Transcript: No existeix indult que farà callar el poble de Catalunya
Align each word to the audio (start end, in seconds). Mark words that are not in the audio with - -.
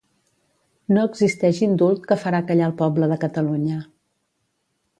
No 0.97 1.03
existeix 1.09 1.59
indult 1.67 2.09
que 2.13 2.19
farà 2.23 2.41
callar 2.49 2.65
el 2.71 2.75
poble 2.81 3.13
de 3.15 3.21
Catalunya 3.27 3.79